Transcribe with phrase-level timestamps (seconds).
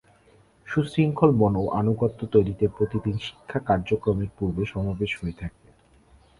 [0.67, 5.65] সুশৃঙ্খল মন ও আনুগত্য তৈরিতে, প্রতিদিন শিক্ষা কার্যক্রমের পূর্বে সমাবেশ হয়ে থাকে।